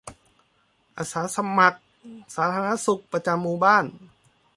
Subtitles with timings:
[0.97, 1.79] อาสาสมัคร
[2.35, 3.85] สาธารณสุขประจำหมู่บ้าน